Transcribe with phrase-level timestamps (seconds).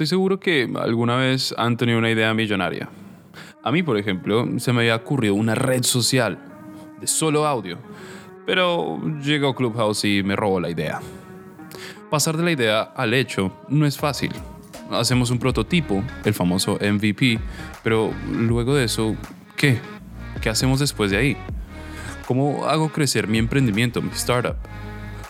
[0.00, 2.88] Estoy seguro que alguna vez han tenido una idea millonaria.
[3.62, 6.38] A mí, por ejemplo, se me había ocurrido una red social
[6.98, 7.76] de solo audio,
[8.46, 11.02] pero llegó Clubhouse y me robó la idea.
[12.08, 14.32] Pasar de la idea al hecho no es fácil.
[14.90, 17.38] Hacemos un prototipo, el famoso MVP,
[17.84, 19.14] pero luego de eso,
[19.54, 19.80] ¿qué?
[20.40, 21.36] ¿Qué hacemos después de ahí?
[22.26, 24.56] ¿Cómo hago crecer mi emprendimiento, mi startup?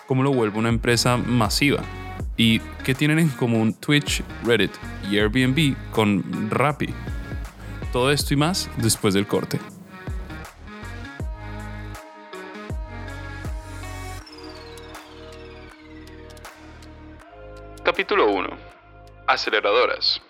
[0.07, 1.83] ¿Cómo lo vuelvo una empresa masiva?
[2.37, 4.71] ¿Y qué tienen en común Twitch, Reddit
[5.11, 6.93] y Airbnb con Rappi?
[7.91, 9.59] Todo esto y más después del corte.
[17.83, 18.49] Capítulo 1.
[19.27, 20.21] Aceleradoras.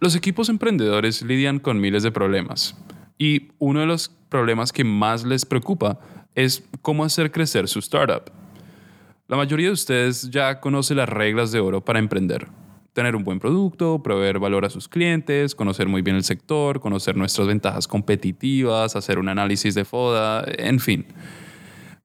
[0.00, 2.76] Los equipos emprendedores lidian con miles de problemas
[3.16, 5.98] y uno de los problemas que más les preocupa
[6.34, 8.30] es cómo hacer crecer su startup.
[9.26, 12.48] La mayoría de ustedes ya conoce las reglas de oro para emprender.
[12.92, 17.16] Tener un buen producto, proveer valor a sus clientes, conocer muy bien el sector, conocer
[17.16, 21.06] nuestras ventajas competitivas, hacer un análisis de FODA, en fin.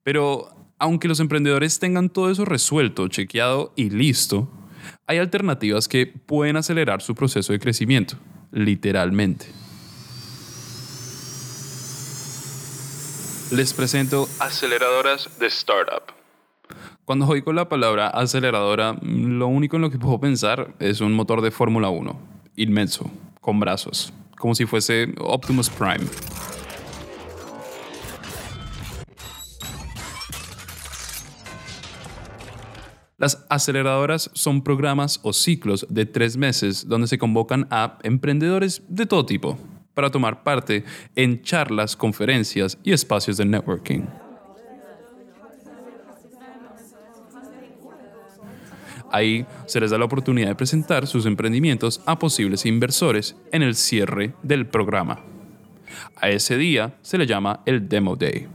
[0.02, 0.48] Pero
[0.80, 4.50] aunque los emprendedores tengan todo eso resuelto, chequeado y listo,
[5.06, 8.16] hay alternativas que pueden acelerar su proceso de crecimiento,
[8.52, 9.48] literalmente.
[13.52, 16.19] Les presento aceleradoras de startup.
[17.10, 21.42] Cuando oigo la palabra aceleradora, lo único en lo que puedo pensar es un motor
[21.42, 22.20] de Fórmula 1,
[22.56, 23.10] inmenso,
[23.42, 26.06] con brazos, como si fuese Optimus Prime.
[33.18, 39.08] Las aceleradoras son programas o ciclos de tres meses donde se convocan a emprendedores de
[39.08, 39.58] todo tipo
[39.96, 40.84] para tomar parte
[41.16, 44.29] en charlas, conferencias y espacios de networking.
[49.12, 53.76] Ahí se les da la oportunidad de presentar sus emprendimientos a posibles inversores en el
[53.76, 55.20] cierre del programa.
[56.16, 58.48] A ese día se le llama el Demo Day.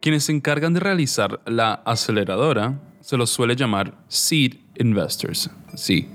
[0.00, 5.50] Quienes se encargan de realizar la aceleradora se los suele llamar Seed Investors.
[5.74, 6.08] Sí,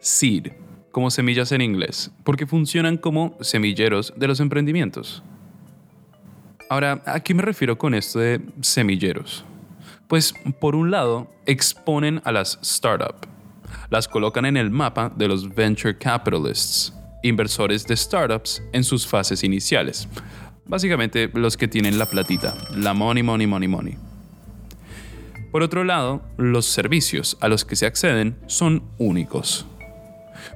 [0.00, 0.52] Seed,
[0.92, 5.24] como semillas en inglés, porque funcionan como semilleros de los emprendimientos.
[6.72, 9.44] Ahora, ¿a qué me refiero con esto de semilleros?
[10.08, 13.28] Pues por un lado, exponen a las startups,
[13.90, 19.44] las colocan en el mapa de los venture capitalists, inversores de startups en sus fases
[19.44, 20.08] iniciales,
[20.64, 23.98] Básicamente los que tienen la platita, la money, money, money, money.
[25.50, 29.66] Por otro lado, los servicios a los que se acceden son únicos.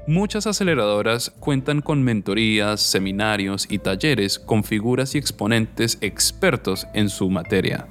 [0.06, 7.30] Muchas aceleradoras cuentan con mentorías, seminarios y talleres con figuras y exponentes expertos en su
[7.30, 7.86] materia.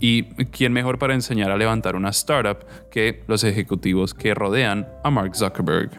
[0.00, 5.10] ¿Y quién mejor para enseñar a levantar una startup que los ejecutivos que rodean a
[5.10, 5.90] Mark Zuckerberg?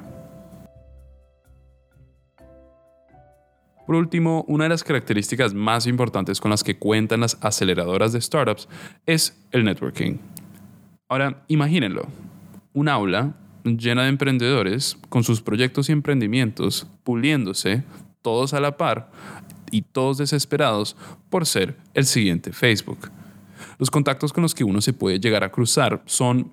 [3.85, 8.21] Por último, una de las características más importantes con las que cuentan las aceleradoras de
[8.21, 8.67] startups
[9.05, 10.17] es el networking.
[11.07, 12.07] Ahora, imagínenlo,
[12.73, 17.83] un aula llena de emprendedores con sus proyectos y emprendimientos puliéndose,
[18.21, 19.11] todos a la par
[19.71, 20.95] y todos desesperados
[21.29, 23.09] por ser el siguiente Facebook.
[23.77, 26.51] Los contactos con los que uno se puede llegar a cruzar son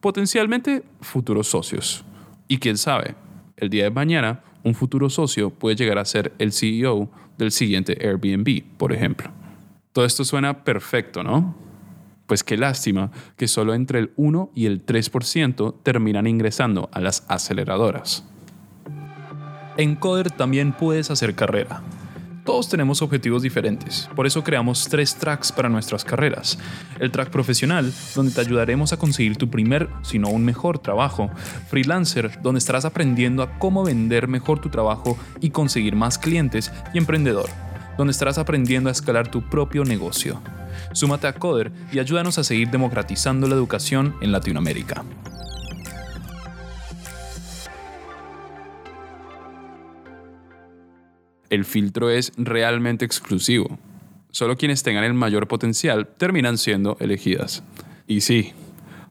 [0.00, 2.04] potencialmente futuros socios.
[2.48, 3.14] Y quién sabe,
[3.56, 7.98] el día de mañana un futuro socio puede llegar a ser el CEO del siguiente
[8.00, 9.30] Airbnb, por ejemplo.
[9.92, 11.54] Todo esto suena perfecto, ¿no?
[12.26, 17.24] Pues qué lástima que solo entre el 1 y el 3% terminan ingresando a las
[17.28, 18.24] aceleradoras.
[19.76, 21.82] En Coder también puedes hacer carrera.
[22.44, 26.58] Todos tenemos objetivos diferentes, por eso creamos tres tracks para nuestras carreras.
[27.00, 31.30] El track profesional, donde te ayudaremos a conseguir tu primer, si no un mejor trabajo.
[31.70, 36.70] Freelancer, donde estarás aprendiendo a cómo vender mejor tu trabajo y conseguir más clientes.
[36.92, 37.48] Y emprendedor,
[37.96, 40.42] donde estarás aprendiendo a escalar tu propio negocio.
[40.94, 45.04] Súmate a Coder y ayúdanos a seguir democratizando la educación en Latinoamérica.
[51.54, 53.78] el filtro es realmente exclusivo.
[54.30, 57.62] Solo quienes tengan el mayor potencial terminan siendo elegidas.
[58.06, 58.52] Y sí,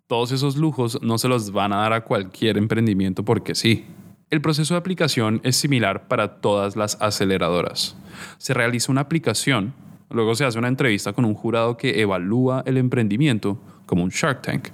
[0.07, 3.85] todos esos lujos no se los van a dar a cualquier emprendimiento porque sí.
[4.29, 7.95] El proceso de aplicación es similar para todas las aceleradoras.
[8.37, 9.73] Se realiza una aplicación,
[10.09, 14.41] luego se hace una entrevista con un jurado que evalúa el emprendimiento, como un Shark
[14.41, 14.69] Tank,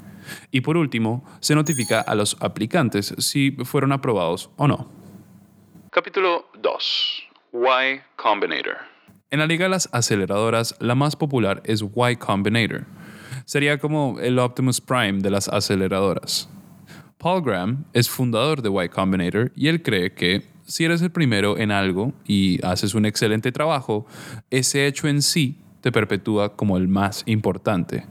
[0.52, 4.90] y por último se notifica a los aplicantes si fueron aprobados o no.
[5.92, 7.24] Capítulo 2.
[7.54, 8.78] Y Combinator.
[9.32, 12.86] En la liga de las aceleradoras, la más popular es Y Combinator.
[13.46, 16.50] Sería como el Optimus Prime de las aceleradoras.
[17.18, 21.58] Paul Graham es fundador de Y Combinator y él cree que si eres el primero
[21.58, 24.06] en algo y haces un excelente trabajo,
[24.52, 28.06] ese hecho en sí te perpetúa como el más importante.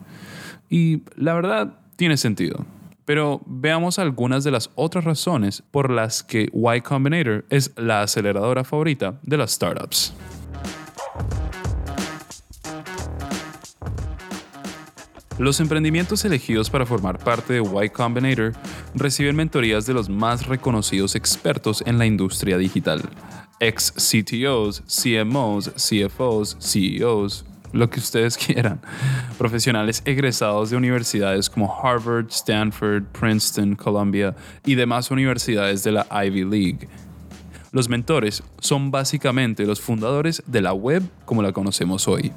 [0.69, 2.67] Y la verdad tiene sentido.
[3.05, 8.65] Pero veamos algunas de las otras razones por las que Y Combinator es la aceleradora
[8.65, 10.13] favorita de las startups.
[15.39, 18.55] Los emprendimientos elegidos para formar parte de Y Combinator
[18.97, 23.03] reciben mentorías de los más reconocidos expertos en la industria digital,
[23.61, 28.81] ex CTOs, CMOs, CFOs, CEOs, lo que ustedes quieran.
[29.39, 34.35] Profesionales egresados de universidades como Harvard, Stanford, Princeton, Columbia
[34.67, 36.89] y demás universidades de la Ivy League.
[37.71, 42.33] Los mentores son básicamente los fundadores de la web como la conocemos hoy.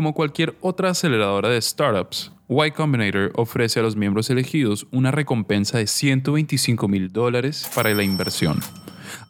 [0.00, 5.76] Como cualquier otra aceleradora de startups, Y Combinator ofrece a los miembros elegidos una recompensa
[5.76, 8.60] de 125 mil dólares para la inversión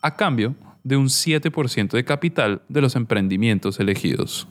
[0.00, 4.46] a cambio de un 7% de capital de los emprendimientos elegidos.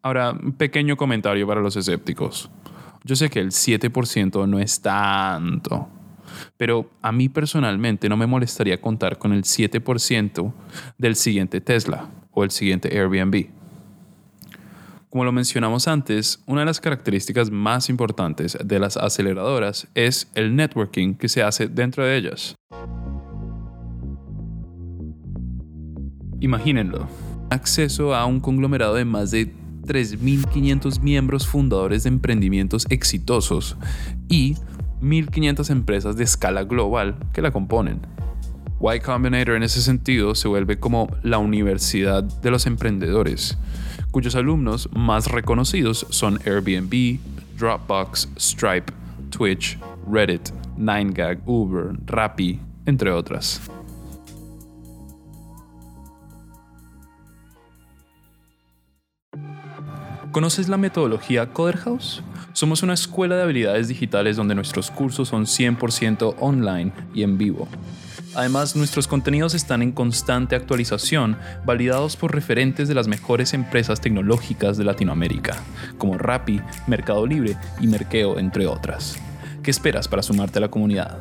[0.00, 2.50] Ahora, un pequeño comentario para los escépticos.
[3.04, 5.86] Yo sé que el 7% no es tanto,
[6.56, 10.54] pero a mí personalmente no me molestaría contar con el 7%
[10.96, 13.57] del siguiente Tesla o el siguiente Airbnb.
[15.10, 20.54] Como lo mencionamos antes, una de las características más importantes de las aceleradoras es el
[20.54, 22.54] networking que se hace dentro de ellas.
[26.40, 27.08] Imagínenlo,
[27.48, 29.50] acceso a un conglomerado de más de
[29.86, 33.78] 3.500 miembros fundadores de emprendimientos exitosos
[34.28, 34.56] y
[35.00, 38.02] 1.500 empresas de escala global que la componen.
[38.80, 43.58] Y Combinator en ese sentido se vuelve como la universidad de los emprendedores,
[44.10, 47.18] cuyos alumnos más reconocidos son Airbnb,
[47.58, 48.92] Dropbox, Stripe,
[49.30, 49.78] Twitch,
[50.10, 53.60] Reddit, 9gag, Uber, Rappi, entre otras.
[60.32, 62.22] ¿Conoces la metodología Coderhouse?
[62.52, 67.66] Somos una escuela de habilidades digitales donde nuestros cursos son 100% online y en vivo.
[68.34, 74.76] Además, nuestros contenidos están en constante actualización, validados por referentes de las mejores empresas tecnológicas
[74.76, 75.56] de Latinoamérica,
[75.96, 79.18] como Rappi, Mercado Libre y Merkeo, entre otras.
[79.62, 81.18] ¿Qué esperas para sumarte a la comunidad?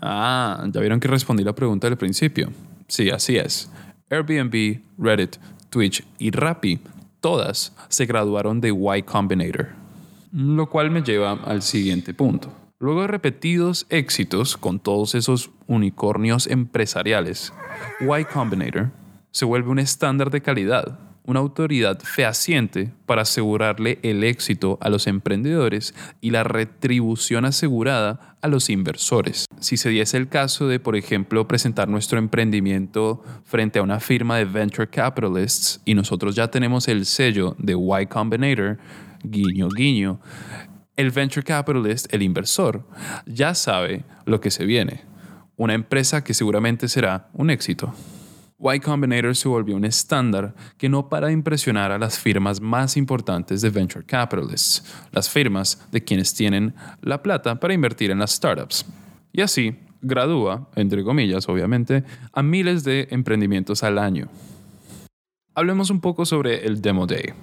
[0.00, 2.52] Ah, ya vieron que respondí la pregunta del principio.
[2.88, 3.70] Sí, así es.
[4.10, 5.36] Airbnb, Reddit,
[5.70, 6.80] Twitch y Rappi,
[7.20, 9.83] todas se graduaron de Y Combinator.
[10.36, 12.52] Lo cual me lleva al siguiente punto.
[12.80, 17.52] Luego de repetidos éxitos con todos esos unicornios empresariales,
[18.00, 18.90] Y Combinator
[19.30, 25.06] se vuelve un estándar de calidad una autoridad fehaciente para asegurarle el éxito a los
[25.06, 29.46] emprendedores y la retribución asegurada a los inversores.
[29.58, 34.36] Si se diese el caso de, por ejemplo, presentar nuestro emprendimiento frente a una firma
[34.36, 38.76] de venture capitalists y nosotros ya tenemos el sello de Y Combinator,
[39.24, 40.20] guiño, guiño,
[40.96, 42.86] el venture capitalist, el inversor,
[43.26, 45.02] ya sabe lo que se viene.
[45.56, 47.92] Una empresa que seguramente será un éxito.
[48.72, 53.60] Y Combinator se volvió un estándar que no para impresionar a las firmas más importantes
[53.60, 58.86] de venture capitalists, las firmas de quienes tienen la plata para invertir en las startups.
[59.32, 64.28] Y así gradúa, entre comillas obviamente, a miles de emprendimientos al año.
[65.54, 67.34] Hablemos un poco sobre el Demo Day.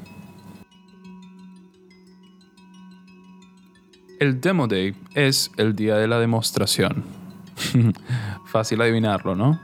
[4.21, 7.03] El Demo Day es el día de la demostración.
[8.45, 9.59] Fácil adivinarlo, ¿no?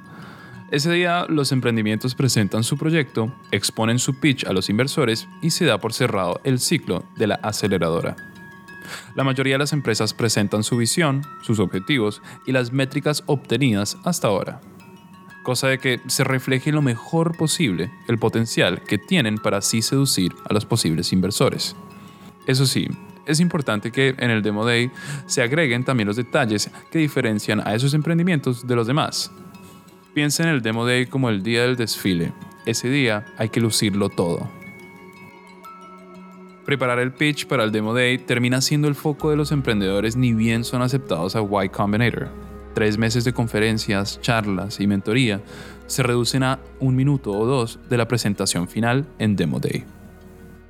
[0.71, 5.65] Ese día los emprendimientos presentan su proyecto, exponen su pitch a los inversores y se
[5.65, 8.15] da por cerrado el ciclo de la aceleradora.
[9.15, 14.27] La mayoría de las empresas presentan su visión, sus objetivos y las métricas obtenidas hasta
[14.27, 14.59] ahora,
[15.43, 20.33] cosa de que se refleje lo mejor posible el potencial que tienen para así seducir
[20.49, 21.75] a los posibles inversores.
[22.47, 22.87] Eso sí,
[23.27, 24.89] es importante que en el Demo Day
[25.25, 29.31] se agreguen también los detalles que diferencian a esos emprendimientos de los demás,
[30.17, 32.33] Piensa en el Demo Day como el día del desfile.
[32.65, 34.49] Ese día hay que lucirlo todo.
[36.65, 40.33] Preparar el pitch para el Demo Day termina siendo el foco de los emprendedores ni
[40.33, 42.29] bien son aceptados a Y Combinator.
[42.73, 45.39] Tres meses de conferencias, charlas y mentoría
[45.85, 49.85] se reducen a un minuto o dos de la presentación final en Demo Day.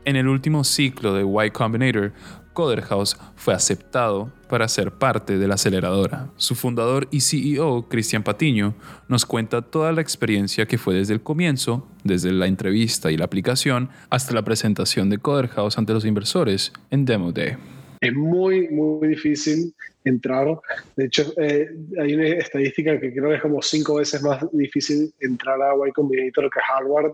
[0.04, 2.12] En el último ciclo de Y Combinator,
[2.58, 6.32] Coder House fue aceptado para ser parte de la aceleradora.
[6.38, 8.74] Su fundador y CEO, Cristian Patiño,
[9.08, 13.26] nos cuenta toda la experiencia que fue desde el comienzo, desde la entrevista y la
[13.26, 17.58] aplicación, hasta la presentación de Coder House ante los inversores en Demo Day.
[18.02, 19.76] Es muy, muy difícil
[20.08, 20.48] entrar.
[20.96, 25.14] De hecho, eh, hay una estadística que creo que es como cinco veces más difícil
[25.20, 27.14] entrar a Y Combinator que Harvard.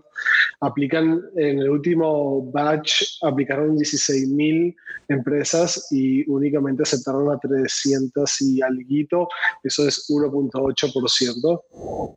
[0.60, 4.74] Aplican, en el último batch, aplicaron 16.000
[5.08, 9.28] empresas y únicamente aceptaron a 300 y algo.
[9.62, 11.62] Eso es 1.8%.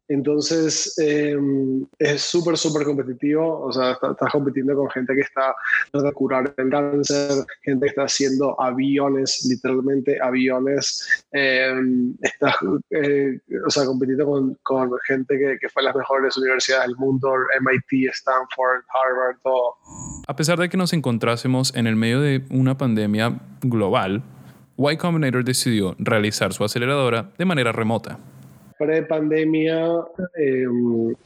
[0.08, 3.62] Entonces, em, es súper, súper competitivo.
[3.62, 5.56] O sea, estás compitiendo con gente que está
[5.92, 11.74] tratando de curar el cáncer, gente que está haciendo aviones, literalmente aviones eh,
[12.22, 12.56] está
[12.92, 17.34] eh, o sea, compitiendo con, con gente que, que, fue las mejores universidades del mundo,
[17.62, 19.76] MIT, Stanford, Harvard, todo.
[20.28, 24.24] A pesar de que nos encontrásemos en el medio de una pandemia global,
[24.78, 28.20] Y Combinator decidió realizar su aceleradora de manera remota.
[28.78, 29.88] Pre-pandemia,
[30.38, 30.66] eh,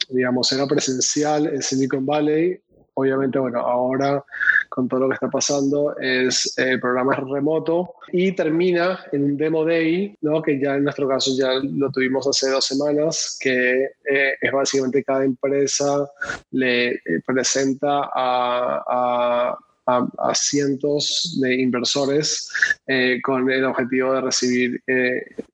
[0.08, 2.58] digamos, era presencial en Silicon Valley.
[2.94, 4.22] Obviamente, bueno, ahora
[4.68, 9.64] con todo lo que está pasando, es el programa remoto y termina en un demo
[9.64, 10.40] day, ¿no?
[10.40, 15.04] que ya en nuestro caso ya lo tuvimos hace dos semanas, que eh, es básicamente
[15.04, 16.10] cada empresa
[16.52, 22.50] le eh, presenta a, a cientos de inversores
[22.86, 24.82] eh, con el objetivo de recibir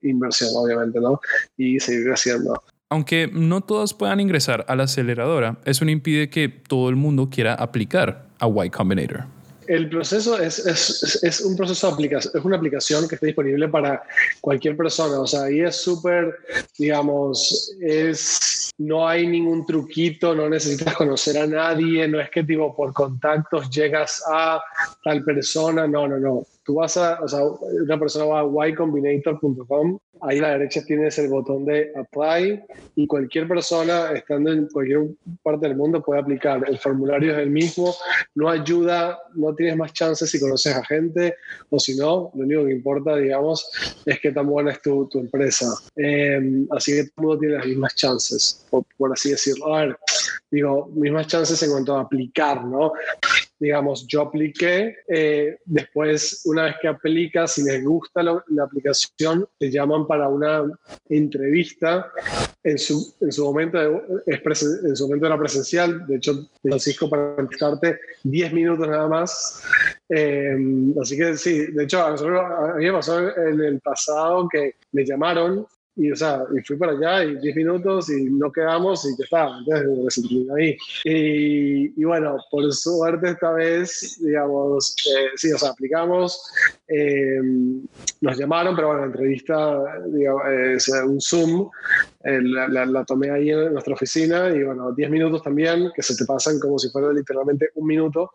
[0.03, 1.21] inversión, obviamente, ¿no?
[1.57, 2.63] Y seguir creciendo.
[2.91, 7.29] Aunque no todos puedan ingresar a la aceleradora, eso no impide que todo el mundo
[7.31, 9.25] quiera aplicar a Y Combinator.
[9.67, 10.59] El proceso es,
[11.23, 14.03] es, un proceso de aplicación, es una aplicación que está disponible para
[14.41, 15.21] cualquier persona.
[15.21, 16.35] O sea, ahí es súper,
[16.79, 22.75] digamos, es, no hay ningún truquito, no necesitas conocer a nadie, no es que tipo
[22.75, 24.59] por contactos llegas a
[25.05, 29.99] tal persona, no, no, no tú vas a, o sea, una persona va a ycombinator.com,
[30.21, 32.63] ahí a la derecha tienes el botón de apply
[32.95, 35.07] y cualquier persona estando en cualquier
[35.43, 36.63] parte del mundo puede aplicar.
[36.69, 37.95] El formulario es el mismo,
[38.35, 41.37] no ayuda, no tienes más chances si conoces a gente
[41.71, 43.71] o si no, lo único que importa, digamos,
[44.05, 45.73] es que tan buena es tu, tu empresa.
[45.97, 49.75] Eh, así que todo el mundo tiene las mismas chances, por, por así decirlo.
[49.75, 49.99] A ver,
[50.51, 52.93] digo, mismas chances en cuanto a aplicar, ¿no?
[53.59, 59.71] Digamos, yo apliqué, eh, después una vez que aplicas, si les gusta la, aplicación, te
[59.71, 60.65] llaman para una
[61.09, 62.11] entrevista.
[62.65, 63.79] En su, en su momento
[64.27, 69.63] es en su momento era presencial, de hecho, Francisco, para contestarte, 10 minutos nada más.
[70.09, 70.57] Eh,
[71.01, 75.67] así que sí, de hecho, a mí me pasó en el pasado que me llamaron
[75.99, 79.25] y, o sea, y fui para allá y 10 minutos y no quedamos y ya
[79.25, 79.59] está.
[79.59, 80.25] Entonces,
[80.57, 80.77] ahí.
[81.05, 86.41] Y, y, bueno, por suerte esta vez, digamos, eh, sí, o sea, aplicamos,
[86.87, 87.41] eh,
[88.21, 91.69] nos llamaron, pero bueno, la entrevista, digamos, es un Zoom,
[92.23, 96.15] eh, la, la, tomé ahí en nuestra oficina y bueno, 10 minutos también, que se
[96.15, 98.31] te pasan como si fuera literalmente un minuto.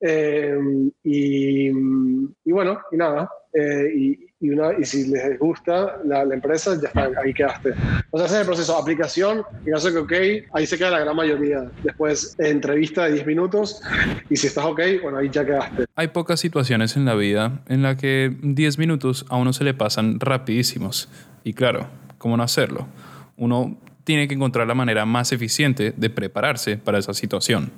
[0.00, 3.30] y, y bueno, y nada.
[3.54, 7.70] Y, y, una, y si les gusta la, la, empresa, ya está, ahí quedaste.
[8.10, 8.76] O sea, ese es el proceso.
[8.76, 11.70] Aplicación, en caso de que ok, ahí se queda la gran mayoría.
[11.82, 13.80] Después, entrevista de 10 minutos
[14.28, 15.84] y si estás ok, bueno, ahí ya quedaste.
[15.94, 19.72] Hay pocas situaciones en la vida en la que 10 minutos a uno se le
[19.72, 21.08] pasan rapidísimos.
[21.44, 21.86] Y claro,
[22.18, 22.88] ¿cómo no hacerlo?
[23.36, 27.70] Uno tiene que encontrar la manera más eficiente de prepararse para esa situación.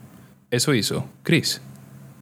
[0.50, 1.60] Eso hizo Chris.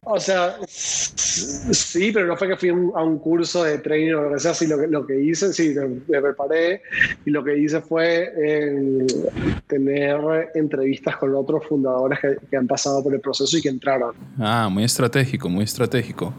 [0.07, 4.33] O sea, sí, pero no fue que fui a un curso de training o lo
[4.33, 5.73] que sea, sí, lo lo que hice, sí,
[6.07, 6.83] me, preparé
[7.25, 9.07] y lo que hice fue eh,
[9.67, 12.19] tener entrevistas con otros fundadores
[12.49, 14.13] que han pasado por el proceso y que entraron.
[14.37, 16.31] Ah, muy estratégico, muy estratégico.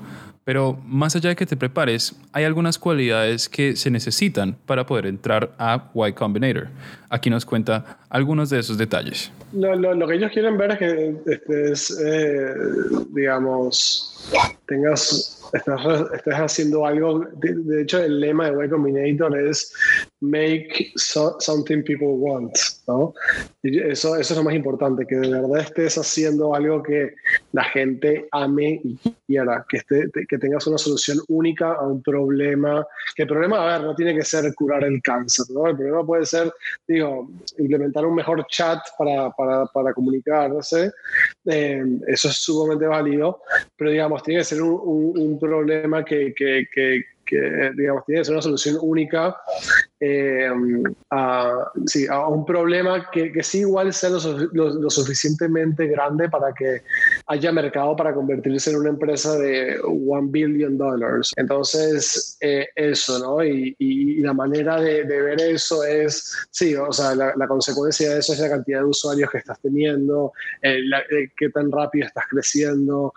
[0.47, 5.07] Pero más allá de que te prepares, hay algunas cualidades que se necesitan para poder
[5.07, 6.69] entrar a Y Combinator.
[7.11, 9.33] Aquí nos cuenta algunos de esos detalles.
[9.53, 12.55] Lo, lo, que ellos quieren ver es que este, es, eh,
[13.13, 14.31] digamos,
[14.69, 15.81] tengas, estás,
[16.37, 17.27] haciendo algo.
[17.39, 19.75] De, hecho, el lema de Y Combinator es
[20.21, 22.57] make something people want,
[22.87, 23.13] ¿no?
[23.63, 27.15] Y eso, eso es lo más importante, que de verdad estés haciendo algo que
[27.53, 32.87] la gente ame y quiera, que, esté, que tengas una solución única a un problema,
[33.15, 35.67] que el problema, a ver, no tiene que ser curar el cáncer, ¿no?
[35.67, 36.53] El problema puede ser,
[36.89, 40.93] digo, implementar un mejor chat para, para, para comunicarse,
[41.45, 43.43] eh, eso es sumamente válido,
[43.77, 48.21] pero digamos, tiene que ser un, un, un problema que, que, que que digamos, tiene
[48.21, 49.37] que ser una solución única
[49.99, 50.49] eh,
[51.11, 54.19] a, sí, a, un problema que, que sí igual sea lo,
[54.53, 56.83] lo, lo, suficientemente grande para que
[57.27, 61.33] haya mercado para convertirse en una empresa de one billion dollars.
[61.37, 63.43] Entonces, eh, eso, ¿no?
[63.43, 68.13] Y, y, la manera de, de, ver eso es, sí, o sea, la, la, consecuencia
[68.13, 71.73] de eso es la cantidad de usuarios que estás teniendo, eh, la, eh, qué tan
[71.73, 73.15] rápido estás creciendo.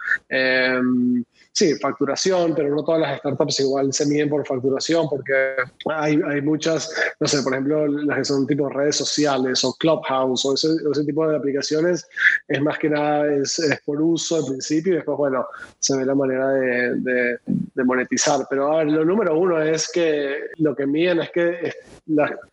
[1.59, 5.55] Sí, facturación, pero no todas las startups igual se miden por facturación porque
[5.87, 6.89] hay, hay muchas,
[7.19, 11.27] no sé, por ejemplo, las que son tipo redes sociales o Clubhouse o ese, tipo
[11.27, 12.07] de aplicaciones,
[12.47, 15.45] es más que nada es, por uso al principio y después, bueno,
[15.79, 17.39] se ve la manera de,
[17.83, 18.47] monetizar.
[18.49, 21.73] Pero a ver, lo número uno es que lo que miden es que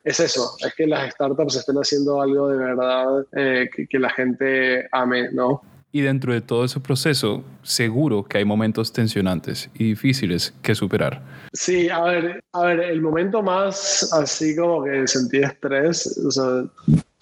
[0.03, 4.89] es, eso, es que las startups estén haciendo algo de verdad eh, que la gente
[4.91, 5.63] ame, ¿no?
[5.97, 11.23] Y dentro de todo ese proceso, seguro que hay momentos tensionantes y difíciles que superar.
[11.55, 16.65] Sí, a ver, a ver, el momento más así como que sentí estrés, o sea,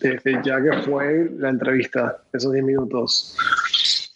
[0.00, 3.36] desde ya que fue la entrevista, esos 10 minutos.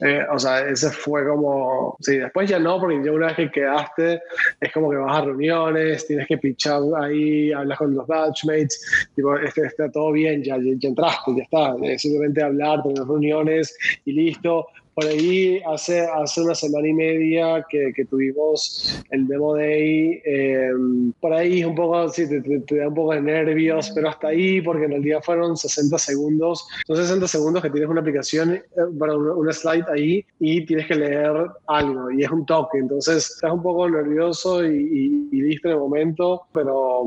[0.00, 3.50] Eh, o sea, ese fue como, sí, después ya no, porque ya una vez que
[3.50, 4.22] quedaste,
[4.60, 9.36] es como que vas a reuniones, tienes que pichar ahí, hablas con los batchmates, tipo,
[9.36, 14.12] este, está todo bien, ya, ya, entraste, ya está, es simplemente hablar, tener reuniones y
[14.12, 20.20] listo por ahí hace, hace una semana y media que, que tuvimos el Demo Day,
[20.24, 20.72] eh,
[21.20, 24.26] por ahí un poco, sí, te, te, te, da un poco de nervios, pero hasta
[24.26, 28.64] ahí, porque en día fueron 60 segundos, son 60 segundos que tienes una aplicación, eh,
[28.76, 33.62] una, slide ahí y tienes que leer algo y es un toque, entonces estás un
[33.62, 37.04] poco nervioso y, y, y listo en el momento, pero,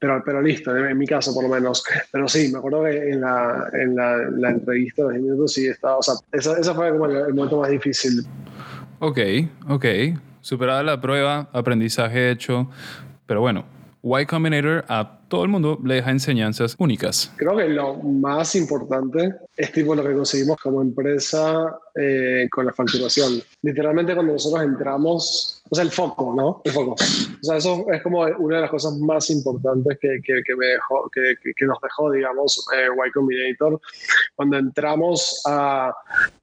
[0.00, 1.84] pero, pero listo, en, mi caso por lo menos.
[2.10, 5.68] Pero sí, me acuerdo que en la, en la, la entrevista de 10 minutos sí
[5.68, 8.24] estaba, o sea, esa, esa fue como el momento más difícil.
[8.98, 9.18] Ok,
[9.68, 9.84] ok.
[10.40, 12.68] Superada la prueba, aprendizaje hecho.
[13.26, 13.64] Pero bueno,
[14.02, 17.32] Y Combinator a todo el mundo le deja enseñanzas únicas.
[17.36, 22.72] Creo que lo más importante es tipo lo que conseguimos como empresa eh, con la
[22.74, 23.42] facturación.
[23.62, 26.60] Literalmente cuando nosotros entramos, o sea, el foco, ¿no?
[26.64, 26.92] El foco.
[26.92, 30.66] O sea, eso es como una de las cosas más importantes que, que, que me
[30.66, 33.80] dejó, que, que, nos dejó, digamos, eh, Y Combinator.
[34.36, 35.94] Cuando entramos a,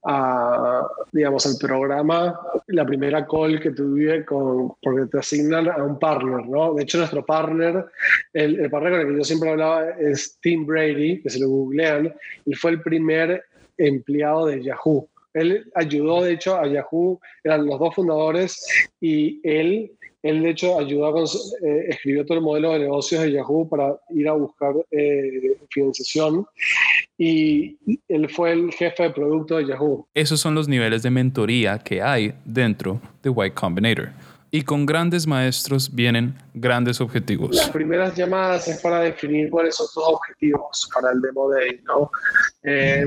[0.05, 5.97] a, digamos, al programa, la primera call que tuve con, porque te asignan a un
[5.99, 6.73] partner, ¿no?
[6.73, 7.85] De hecho, nuestro partner,
[8.33, 12.13] el, el partner que yo siempre hablaba es Tim Brady, que se lo googlean,
[12.45, 13.43] y fue el primer
[13.77, 15.07] empleado de Yahoo.
[15.33, 18.65] Él ayudó, de hecho, a Yahoo, eran los dos fundadores,
[18.99, 19.91] y él,
[20.23, 23.95] él de hecho, ayudó a eh, escribió todo el modelo de negocios de Yahoo para
[24.09, 26.45] ir a buscar eh, financiación,
[27.17, 30.07] y él fue el jefe de producto de Yahoo.
[30.13, 34.09] Esos son los niveles de mentoría que hay dentro de Y Combinator
[34.51, 37.55] y con grandes maestros vienen grandes objetivos.
[37.55, 42.09] Las primeras llamadas es para definir cuáles son tus objetivos para el Demo Day, ¿no?
[42.63, 43.05] Eh,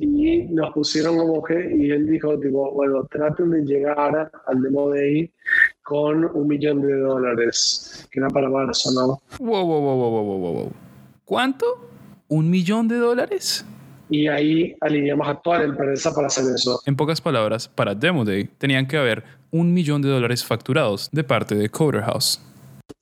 [0.00, 4.90] y nos pusieron como que, y él dijo, tipo, bueno, traten de llegar al Demo
[4.90, 5.32] Day
[5.82, 9.22] con un millón de dólares, que era para marzo, ¿no?
[9.38, 10.72] Wow, wow, wow, wow, wow, wow, wow.
[11.24, 11.88] ¿Cuánto?
[12.28, 13.64] ¿Un millón de dólares?
[14.10, 16.80] y ahí alineamos a toda la empresa para hacer eso.
[16.84, 21.24] En pocas palabras, para Demo Day tenían que haber un millón de dólares facturados de
[21.24, 22.40] parte de Coder House.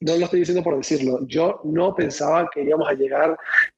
[0.00, 3.36] No lo estoy diciendo por decirlo, yo no pensaba que íbamos a llegar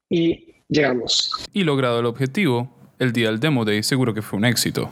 [0.09, 1.33] y llegamos.
[1.52, 4.90] Y logrado el objetivo, el día del Demo Day seguro que fue un éxito.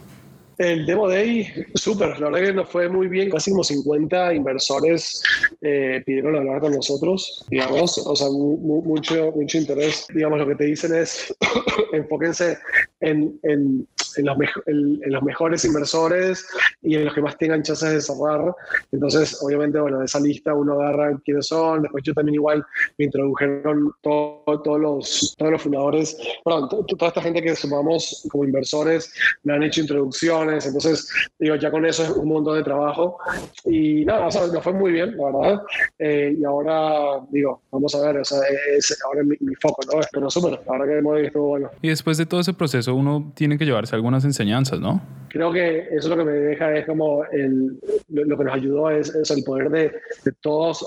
[0.59, 5.23] El Demo Day, súper, la verdad que nos fue muy bien, casi como 50 inversores
[5.61, 10.07] eh, pidieron hablar con nosotros, digamos, o sea, mu mucho, mucho interés.
[10.13, 11.33] Digamos, lo que te dicen es,
[11.93, 12.59] enfóquense
[13.01, 16.47] en, en, en, los en, en, los mejores inversores
[16.83, 18.55] y en los que más tengan chances de cerrar.
[18.93, 22.65] Entonces, obviamente, bueno, de esa lista uno agarra quiénes son, después yo también igual
[22.97, 28.45] me introdujeron todo, todo los, todos los fundadores, perdón, toda esta gente que sumamos como
[28.45, 30.19] inversores, me han hecho introducciones
[30.67, 33.19] entonces, digo, ya con eso es un montón de trabajo.
[33.65, 35.63] Y nada, o sea, nos fue muy bien, la verdad.
[35.99, 38.39] Eh, y ahora, digo, vamos a ver, o sea,
[38.77, 40.01] es ahora mi, mi foco, ¿no?
[40.13, 41.71] Pero súper, verdad que muy, estuvo bueno.
[41.83, 45.01] Y después de todo ese proceso, uno tiene que llevarse algunas enseñanzas, ¿no?
[45.29, 48.91] Creo que eso lo que me deja es como el, lo, lo que nos ayudó
[48.91, 49.93] es, es el poder de,
[50.25, 50.87] de todos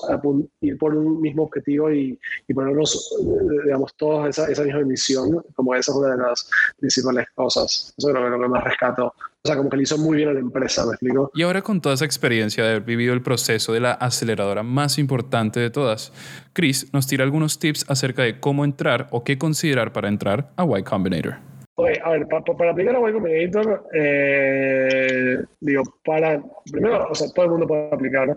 [0.62, 3.16] ir por un mismo objetivo y, y ponernos,
[3.64, 7.94] digamos, todos esa, esa misma misión, como esa es una de las principales cosas.
[7.96, 9.14] Eso es lo, lo que más rescato.
[9.44, 11.32] O sea, como que le hizo muy bien a la empresa, ¿me explico?
[11.34, 15.00] Y ahora con toda esa experiencia de haber vivido el proceso de la aceleradora más
[15.00, 16.14] importante de todas,
[16.54, 20.66] Chris nos tira algunos tips acerca de cómo entrar o qué considerar para entrar a
[20.78, 21.51] Y Combinator.
[21.78, 27.52] A ver, para aplicar a Y Combinator, eh, digo, para, primero, o sea, todo el
[27.52, 28.36] mundo puede aplicar,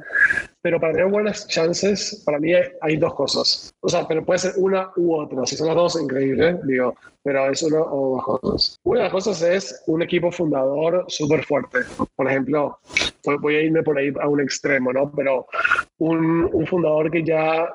[0.62, 3.74] pero para tener buenas chances, para mí hay, dos cosas.
[3.80, 5.44] O sea, pero puede ser una u otra.
[5.46, 8.80] Si son las dos, increíble, digo, pero es una o dos cosas.
[8.84, 11.80] Una de las cosas es un equipo fundador súper fuerte.
[12.16, 12.78] Por ejemplo,
[13.40, 15.12] voy a irme por ahí a un extremo, ¿no?
[15.14, 15.46] Pero
[15.98, 17.68] un, un fundador que ya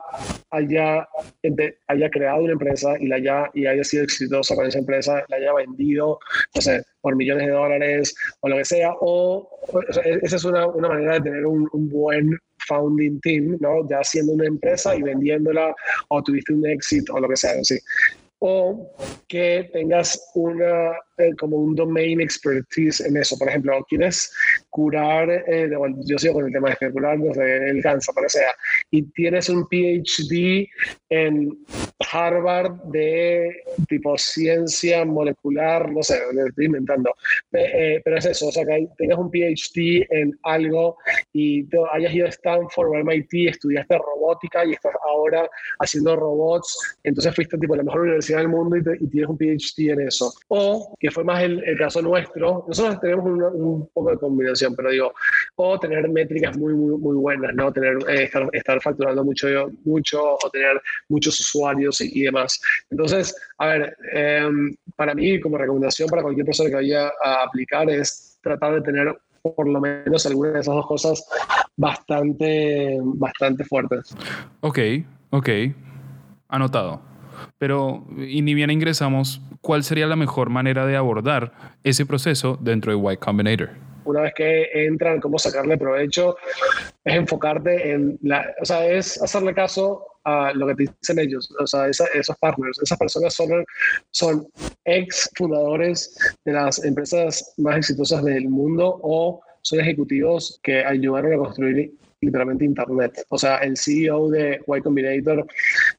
[0.51, 1.07] haya,
[1.87, 5.37] haya creado una empresa y, la haya, y haya sido exitoso con esa empresa, la
[5.37, 6.19] haya vendido,
[6.55, 9.49] no sé, por millones de dólares o lo que sea, o,
[10.21, 13.87] esa es una, una manera de tener un, un buen founding team, ¿no?
[13.89, 15.75] Ya haciendo una empresa y vendiéndola
[16.09, 17.79] o tuviste un éxito o lo que sea, así.
[18.41, 18.89] O
[19.27, 23.37] que tengas una, eh, como un domain expertise en eso.
[23.37, 24.31] Por ejemplo, quieres
[24.69, 25.69] curar, eh,
[26.05, 28.53] yo sigo con el tema de especular, el cáncer, lo que sea,
[28.91, 30.67] y tienes un PhD
[31.09, 31.57] en
[32.11, 37.13] Harvard de tipo ciencia molecular, no sé, lo estoy inventando,
[37.51, 40.97] eh, pero es eso, o sea, que tengas un PhD en algo
[41.33, 46.97] y te hayas ido a Stanford o MIT, estudiaste robótica y estás ahora haciendo robots,
[47.03, 50.31] entonces fuiste tipo la mejor universidad del mundo y, tienes un PhD en eso.
[50.47, 55.13] O, que fue más el, caso nuestro, nosotros tenemos un poco de combinación, pero digo,
[55.61, 57.71] o tener métricas muy, muy, muy buenas, ¿no?
[57.73, 59.47] Tener, eh, estar, estar facturando mucho,
[59.83, 62.61] mucho o tener muchos usuarios y, demás.
[62.89, 67.89] Entonces, a ver, em, para mí, como recomendación para cualquier persona que vaya a aplicar,
[67.89, 71.25] es tratar de tener por lo menos alguna de esas dos cosas
[71.75, 74.15] bastante, bastante fuertes.
[74.61, 74.79] Ok,
[75.31, 75.49] ok.
[76.47, 77.01] Anotado.
[77.57, 81.51] Pero, y ni bien ingresamos, ¿cuál sería la mejor manera de abordar
[81.83, 83.88] ese proceso dentro de Y Combinator?
[84.09, 86.35] Una vez que entran, cómo sacarle provecho,
[87.03, 91.49] es enfocarte en, la, o sea, es hacerle caso a lo que te dicen ellos,
[91.59, 93.65] o sea, esos partners, esas personas son,
[94.11, 94.47] son
[94.85, 101.37] ex fundadores de las empresas más exitosas del mundo o son ejecutivos que ayudaron a
[101.37, 103.25] construir literalmente Internet.
[103.29, 105.45] O sea, el CEO de Y Combinator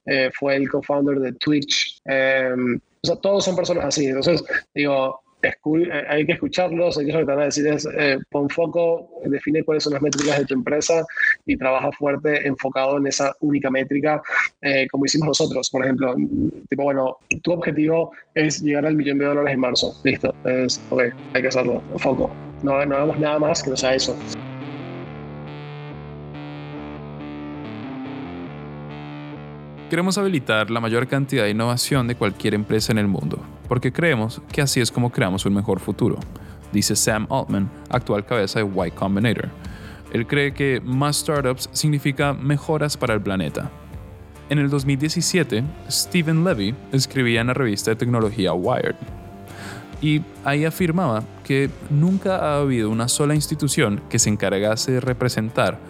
[0.07, 2.01] eh, fue el co-founder de Twitch.
[2.05, 2.53] Eh,
[3.03, 4.07] o sea, todos son personas así.
[4.07, 4.45] Entonces,
[4.75, 5.21] digo,
[6.09, 9.21] hay que escucharlos, hay que lo que te van a decir es, eh, pon foco,
[9.25, 11.05] define cuáles son las métricas de tu empresa
[11.47, 14.23] y trabaja fuerte enfocado en esa única métrica,
[14.63, 16.15] eh, como hicimos nosotros, por ejemplo,
[16.69, 21.03] tipo, bueno, tu objetivo es llegar al millón de dólares en marzo, listo, es, ok,
[21.35, 22.31] hay que hacerlo, foco,
[22.63, 24.17] no, no hagamos nada más que no sea eso.
[29.91, 34.41] Queremos habilitar la mayor cantidad de innovación de cualquier empresa en el mundo, porque creemos
[34.53, 36.17] que así es como creamos un mejor futuro,
[36.73, 39.49] dice Sam Altman, actual cabeza de Y Combinator.
[40.13, 43.69] Él cree que más startups significa mejoras para el planeta.
[44.49, 48.95] En el 2017, Stephen Levy escribía en la revista de tecnología Wired,
[50.01, 55.81] y ahí afirmaba que nunca ha habido una sola institución que se encargase de representar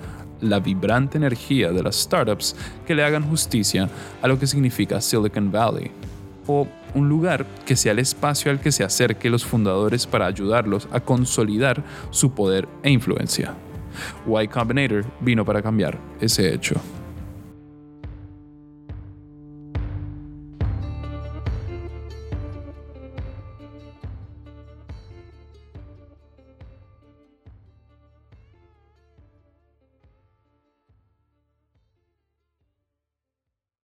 [0.40, 3.88] la vibrante energía de las startups que le hagan justicia
[4.22, 5.90] a lo que significa Silicon Valley,
[6.46, 10.88] o un lugar que sea el espacio al que se acerque los fundadores para ayudarlos
[10.92, 13.54] a consolidar su poder e influencia.
[14.26, 16.80] Y Combinator vino para cambiar ese hecho.